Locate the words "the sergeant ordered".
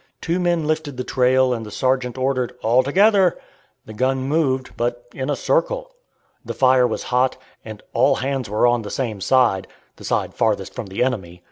1.63-2.53